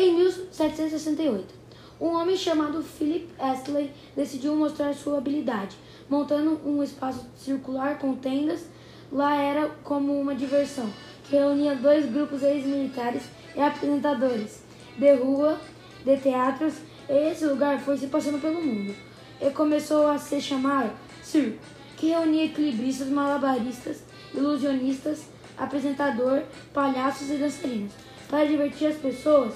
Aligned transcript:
Em 0.00 0.14
1768, 0.14 1.52
um 2.00 2.10
homem 2.14 2.36
chamado 2.36 2.84
Philip 2.84 3.28
Astley 3.36 3.90
decidiu 4.14 4.54
mostrar 4.54 4.94
sua 4.94 5.18
habilidade, 5.18 5.76
montando 6.08 6.60
um 6.64 6.84
espaço 6.84 7.26
circular 7.36 7.98
com 7.98 8.14
tendas. 8.14 8.66
Lá 9.10 9.34
era 9.34 9.68
como 9.82 10.16
uma 10.16 10.36
diversão, 10.36 10.88
que 11.24 11.34
reunia 11.34 11.74
dois 11.74 12.06
grupos 12.06 12.44
ex-militares 12.44 13.24
e 13.56 13.60
apresentadores 13.60 14.62
de 14.96 15.14
rua, 15.14 15.58
de 16.04 16.16
teatros, 16.18 16.74
e 17.08 17.32
esse 17.32 17.44
lugar 17.46 17.80
foi 17.80 17.98
se 17.98 18.06
passando 18.06 18.40
pelo 18.40 18.62
mundo. 18.62 18.94
E 19.40 19.50
começou 19.50 20.06
a 20.06 20.16
se 20.16 20.40
chamar 20.40 20.94
circo, 21.24 21.58
que 21.96 22.10
reunia 22.10 22.44
equilibristas, 22.44 23.08
malabaristas, 23.08 24.04
ilusionistas, 24.32 25.24
apresentador, 25.56 26.44
palhaços 26.72 27.28
e 27.30 27.34
dançarinos. 27.34 27.90
Para 28.28 28.44
divertir 28.44 28.88
as 28.88 28.96
pessoas, 28.96 29.54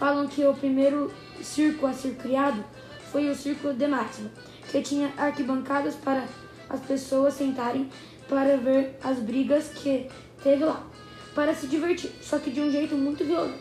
falam 0.00 0.26
que 0.26 0.42
o 0.46 0.54
primeiro 0.54 1.12
circo 1.42 1.86
a 1.86 1.92
ser 1.92 2.14
criado 2.14 2.64
foi 3.12 3.28
o 3.28 3.34
Circo 3.34 3.74
de 3.74 3.86
Máxima, 3.86 4.30
que 4.70 4.80
tinha 4.80 5.12
arquibancadas 5.18 5.94
para 5.94 6.24
as 6.70 6.80
pessoas 6.80 7.34
sentarem 7.34 7.90
para 8.26 8.56
ver 8.56 8.98
as 9.04 9.18
brigas 9.18 9.68
que 9.68 10.08
teve 10.42 10.64
lá, 10.64 10.82
para 11.34 11.54
se 11.54 11.66
divertir, 11.66 12.10
só 12.22 12.38
que 12.38 12.50
de 12.50 12.62
um 12.62 12.70
jeito 12.70 12.96
muito 12.96 13.24
violento. 13.24 13.58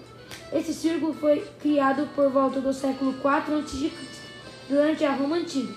Esse 0.53 0.73
circo 0.73 1.13
foi 1.13 1.45
criado 1.59 2.07
por 2.15 2.29
volta 2.29 2.61
do 2.61 2.71
século 2.71 3.11
IV 3.11 3.59
a.C., 3.59 3.91
durante 4.69 5.03
a 5.03 5.11
Roma 5.11 5.35
Antiga. 5.35 5.73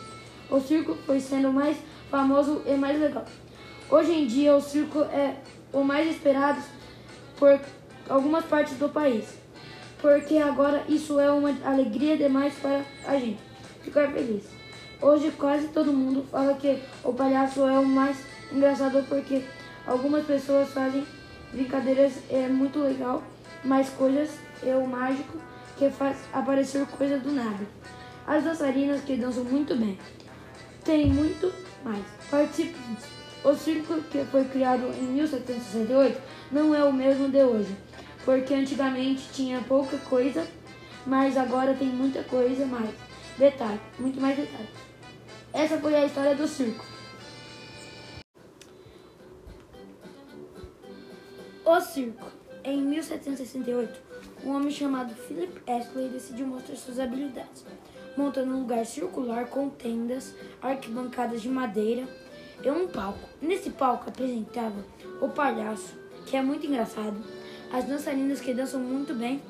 O 0.48 0.60
circo 0.60 0.96
foi 1.04 1.18
sendo 1.18 1.52
mais 1.52 1.76
famoso 2.08 2.62
e 2.66 2.74
mais 2.74 3.00
legal. 3.00 3.24
Hoje 3.90 4.12
em 4.12 4.26
dia, 4.26 4.54
o 4.54 4.60
circo 4.60 5.00
é 5.00 5.38
o 5.72 5.82
mais 5.82 6.08
esperado 6.08 6.62
por 7.36 7.58
algumas 8.08 8.44
partes 8.44 8.76
do 8.76 8.88
país, 8.88 9.41
porque 10.02 10.36
agora 10.38 10.82
isso 10.88 11.20
é 11.20 11.30
uma 11.30 11.56
alegria 11.64 12.16
demais 12.16 12.52
para 12.54 12.82
a 13.06 13.16
gente 13.16 13.38
ficar 13.82 14.10
feliz. 14.10 14.42
Hoje 15.00 15.30
quase 15.30 15.68
todo 15.68 15.92
mundo 15.92 16.26
fala 16.28 16.54
que 16.54 16.80
o 17.04 17.12
palhaço 17.12 17.64
é 17.64 17.78
o 17.78 17.86
mais 17.86 18.16
engraçado 18.50 19.04
porque 19.08 19.42
algumas 19.86 20.26
pessoas 20.26 20.68
fazem 20.70 21.06
brincadeiras 21.52 22.14
é 22.28 22.48
muito 22.48 22.80
legal, 22.80 23.22
mas 23.64 23.90
coisas 23.90 24.30
é 24.64 24.74
o 24.74 24.86
mágico 24.86 25.38
que 25.78 25.88
faz 25.88 26.16
aparecer 26.32 26.84
coisas 26.86 27.22
do 27.22 27.30
nada. 27.30 27.64
As 28.26 28.42
dançarinas 28.42 29.02
que 29.02 29.16
dançam 29.16 29.44
muito 29.44 29.76
bem. 29.76 29.98
Tem 30.84 31.06
muito 31.06 31.52
mais 31.84 32.04
participantes. 32.28 33.04
O 33.44 33.54
circo 33.54 34.00
que 34.10 34.24
foi 34.24 34.44
criado 34.44 34.86
em 34.98 35.04
1768 35.14 36.20
não 36.50 36.74
é 36.74 36.84
o 36.84 36.92
mesmo 36.92 37.28
de 37.28 37.42
hoje, 37.42 37.76
porque 38.24 38.54
antigamente 38.54 39.28
tinha 39.32 39.60
pouca 39.62 39.98
coisa, 39.98 40.46
mas 41.06 41.36
agora 41.36 41.74
tem 41.74 41.88
muita 41.88 42.22
coisa 42.22 42.64
mais. 42.66 42.90
Detalhe, 43.36 43.80
muito 43.98 44.20
mais 44.20 44.36
detalhes. 44.36 44.70
Essa 45.52 45.78
foi 45.78 45.94
a 45.94 46.06
história 46.06 46.34
do 46.34 46.46
circo. 46.46 46.84
O 51.64 51.80
circo. 51.80 52.26
Em 52.64 52.80
1768, 52.80 54.00
um 54.44 54.54
homem 54.54 54.70
chamado 54.70 55.14
Philip 55.14 55.60
Astley 55.68 56.08
decidiu 56.08 56.46
mostrar 56.46 56.76
suas 56.76 57.00
habilidades, 57.00 57.64
montando 58.16 58.54
um 58.54 58.60
lugar 58.60 58.86
circular 58.86 59.46
com 59.46 59.68
tendas, 59.68 60.34
arquibancadas 60.60 61.42
de 61.42 61.48
madeira 61.48 62.06
e 62.62 62.70
um 62.70 62.86
palco. 62.86 63.28
Nesse 63.40 63.70
palco 63.70 64.08
apresentava 64.08 64.84
o 65.20 65.28
palhaço, 65.28 65.94
que 66.24 66.36
é 66.36 66.42
muito 66.42 66.66
engraçado, 66.66 67.20
as 67.72 67.84
dançarinas 67.84 68.40
que 68.40 68.52
dançam 68.52 68.80
muito 68.80 69.14
bem, 69.14 69.40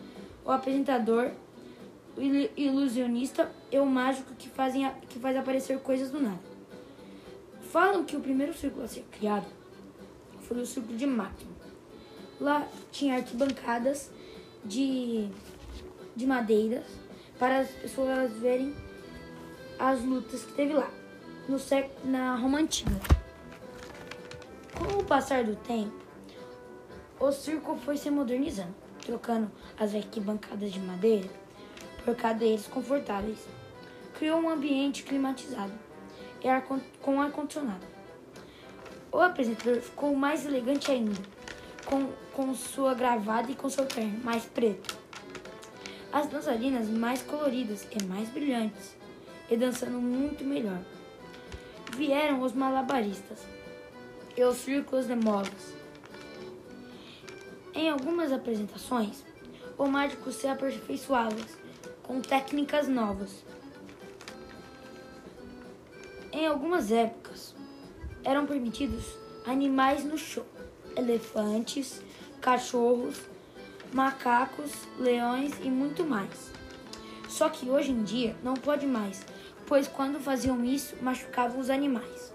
o 0.44 0.50
apresentador, 0.50 1.32
o 2.16 2.20
ilusionista 2.56 3.50
e 3.70 3.78
o 3.78 3.86
mágico 3.86 4.32
que, 4.34 4.48
fazem, 4.48 4.88
que 5.08 5.18
faz 5.18 5.36
aparecer 5.36 5.78
coisas 5.80 6.10
do 6.10 6.20
nada. 6.20 6.40
Falam 7.70 8.04
que 8.04 8.16
o 8.16 8.20
primeiro 8.20 8.54
círculo 8.54 8.84
a 8.84 8.88
ser 8.88 9.04
criado 9.10 9.46
foi 10.42 10.60
o 10.60 10.66
círculo 10.66 10.96
de 10.96 11.06
máquina. 11.06 11.50
Lá 12.40 12.66
tinha 12.90 13.16
arquibancadas 13.16 14.10
de, 14.64 15.28
de 16.14 16.26
madeira 16.26 16.84
para 17.38 17.60
as 17.60 17.68
pessoas 17.70 18.32
verem 18.34 18.74
as 19.78 20.04
lutas 20.04 20.44
que 20.44 20.52
teve 20.52 20.74
lá 20.74 20.90
no 21.48 21.58
século, 21.58 22.10
na 22.10 22.36
Roma 22.36 22.58
Antiga. 22.58 23.00
Com 24.74 24.98
o 24.98 25.04
passar 25.04 25.44
do 25.44 25.56
tempo, 25.56 26.01
o 27.22 27.30
circo 27.30 27.76
foi 27.76 27.96
se 27.96 28.10
modernizando, 28.10 28.74
trocando 29.00 29.48
as 29.78 29.94
arquibancadas 29.94 30.72
de 30.72 30.80
madeira 30.80 31.28
por 32.04 32.16
cadeiras 32.16 32.66
confortáveis. 32.66 33.46
Criou 34.18 34.40
um 34.40 34.50
ambiente 34.50 35.04
climatizado 35.04 35.72
e 36.42 36.48
ar, 36.48 36.66
com 37.00 37.22
ar-condicionado. 37.22 37.86
O 39.12 39.18
apresentador 39.18 39.80
ficou 39.80 40.16
mais 40.16 40.44
elegante 40.44 40.90
ainda, 40.90 41.20
com, 41.86 42.08
com 42.32 42.52
sua 42.54 42.92
gravata 42.92 43.52
e 43.52 43.54
com 43.54 43.70
seu 43.70 43.86
terno 43.86 44.18
mais 44.24 44.44
preto. 44.44 44.98
As 46.12 46.26
dançarinas 46.26 46.88
mais 46.88 47.22
coloridas 47.22 47.86
e 47.92 48.02
mais 48.02 48.28
brilhantes, 48.30 48.96
e 49.48 49.56
dançando 49.56 50.00
muito 50.00 50.44
melhor. 50.44 50.80
Vieram 51.96 52.40
os 52.40 52.52
malabaristas 52.52 53.46
e 54.36 54.42
os 54.42 54.56
círculos 54.56 55.06
de 55.06 55.14
molas. 55.14 55.81
Em 57.74 57.88
algumas 57.88 58.30
apresentações, 58.30 59.24
o 59.78 59.86
mágico 59.86 60.30
se 60.30 60.46
aperfeiçoava 60.46 61.36
com 62.02 62.20
técnicas 62.20 62.86
novas. 62.86 63.42
Em 66.30 66.46
algumas 66.46 66.92
épocas, 66.92 67.54
eram 68.22 68.44
permitidos 68.44 69.16
animais 69.46 70.04
no 70.04 70.18
show: 70.18 70.46
elefantes, 70.94 72.02
cachorros, 72.42 73.18
macacos, 73.90 74.70
leões 74.98 75.52
e 75.62 75.70
muito 75.70 76.04
mais. 76.04 76.52
Só 77.26 77.48
que 77.48 77.70
hoje 77.70 77.90
em 77.90 78.02
dia 78.02 78.36
não 78.42 78.52
pode 78.52 78.86
mais, 78.86 79.24
pois 79.66 79.88
quando 79.88 80.20
faziam 80.20 80.62
isso 80.62 80.94
machucavam 81.00 81.58
os 81.58 81.70
animais. 81.70 82.34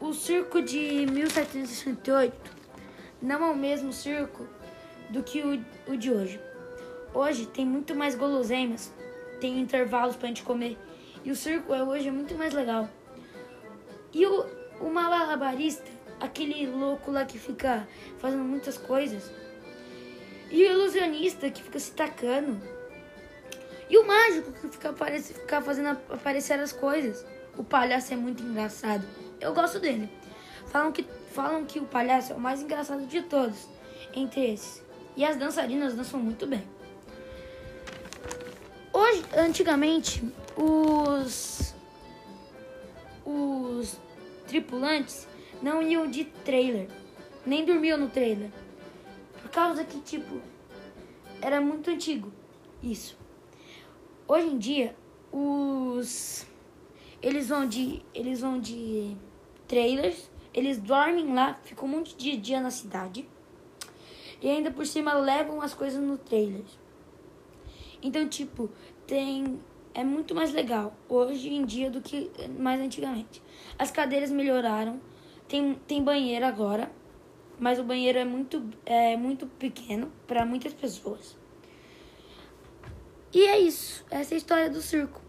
O 0.00 0.14
circo 0.14 0.62
de 0.62 1.06
1768 1.06 2.56
não 3.20 3.44
é 3.44 3.50
o 3.50 3.56
mesmo 3.56 3.92
circo 3.92 4.46
do 5.10 5.22
que 5.22 5.42
o, 5.42 5.92
o 5.92 5.96
de 5.96 6.10
hoje. 6.10 6.40
Hoje 7.14 7.46
tem 7.46 7.64
muito 7.64 7.94
mais 7.94 8.14
guloseimas, 8.14 8.92
tem 9.40 9.58
intervalos 9.58 10.16
para 10.16 10.26
a 10.26 10.28
gente 10.28 10.42
comer 10.42 10.76
e 11.24 11.30
o 11.30 11.36
circo 11.36 11.74
é 11.74 11.82
hoje 11.82 12.08
é 12.08 12.12
muito 12.12 12.34
mais 12.34 12.52
legal. 12.52 12.88
E 14.12 14.24
o, 14.26 14.46
o 14.80 14.90
malabarista, 14.90 15.90
aquele 16.20 16.66
louco 16.66 17.10
lá 17.10 17.24
que 17.24 17.38
fica 17.38 17.86
fazendo 18.18 18.44
muitas 18.44 18.78
coisas, 18.78 19.30
e 20.50 20.62
o 20.62 20.72
ilusionista 20.72 21.50
que 21.50 21.62
fica 21.62 21.78
se 21.78 21.90
tacando 21.92 22.60
e 23.88 23.98
o 23.98 24.06
mágico 24.06 24.52
que 24.52 24.68
fica, 24.68 24.90
aparece, 24.90 25.34
fica 25.34 25.60
fazendo 25.60 25.90
aparecer 26.10 26.58
as 26.58 26.72
coisas. 26.72 27.24
O 27.56 27.64
palhaço 27.64 28.12
é 28.12 28.16
muito 28.16 28.42
engraçado. 28.42 29.04
Eu 29.40 29.54
gosto 29.54 29.78
dele. 29.78 30.10
Falam 30.66 30.90
que, 30.92 31.06
falam 31.36 31.66
que 31.66 31.78
o 31.78 31.84
palhaço 31.84 32.32
é 32.32 32.34
o 32.34 32.40
mais 32.40 32.62
engraçado 32.62 33.06
de 33.06 33.20
todos 33.20 33.68
entre 34.14 34.54
esses. 34.54 34.82
E 35.14 35.22
as 35.22 35.36
dançarinas 35.36 35.94
dançam 35.94 36.18
muito 36.18 36.46
bem. 36.46 36.62
Hoje, 38.90 39.22
antigamente, 39.36 40.24
os 40.56 41.74
os 43.26 43.98
tripulantes 44.46 45.28
não 45.60 45.82
iam 45.82 46.08
de 46.08 46.24
trailer, 46.24 46.88
nem 47.44 47.66
dormiam 47.66 47.98
no 47.98 48.08
trailer. 48.08 48.50
Por 49.42 49.50
causa 49.50 49.84
que, 49.84 50.00
tipo, 50.00 50.40
era 51.42 51.60
muito 51.60 51.90
antigo 51.90 52.32
isso. 52.82 53.18
Hoje 54.26 54.46
em 54.46 54.58
dia, 54.58 54.96
os 55.30 56.46
eles 57.20 57.48
vão 57.48 57.68
de 57.68 58.02
eles 58.14 58.40
vão 58.40 58.58
de 58.58 59.16
trailers, 59.68 60.30
eles 60.56 60.78
dormem 60.78 61.34
lá, 61.34 61.54
ficam 61.62 61.86
um 61.86 61.92
monte 61.92 62.16
de 62.16 62.36
dia 62.36 62.60
na 62.60 62.70
cidade. 62.70 63.28
E 64.40 64.48
ainda 64.48 64.70
por 64.70 64.86
cima 64.86 65.12
levam 65.12 65.60
as 65.60 65.74
coisas 65.74 66.02
no 66.02 66.16
trailer. 66.16 66.64
Então, 68.02 68.26
tipo, 68.26 68.70
tem 69.06 69.60
é 69.94 70.04
muito 70.04 70.34
mais 70.34 70.52
legal 70.52 70.94
hoje 71.08 71.48
em 71.48 71.64
dia 71.64 71.90
do 71.90 72.02
que 72.02 72.30
mais 72.58 72.80
antigamente. 72.80 73.42
As 73.78 73.90
cadeiras 73.90 74.30
melhoraram, 74.30 75.00
tem, 75.48 75.74
tem 75.86 76.02
banheiro 76.02 76.44
agora, 76.44 76.90
mas 77.58 77.78
o 77.78 77.82
banheiro 77.82 78.18
é 78.18 78.24
muito, 78.24 78.62
é 78.84 79.16
muito 79.16 79.46
pequeno 79.46 80.12
para 80.26 80.44
muitas 80.44 80.74
pessoas. 80.74 81.36
E 83.32 83.42
é 83.46 83.58
isso. 83.58 84.04
Essa 84.10 84.34
é 84.34 84.36
a 84.36 84.38
história 84.38 84.70
do 84.70 84.82
circo. 84.82 85.25